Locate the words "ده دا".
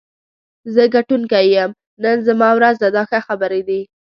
2.83-3.03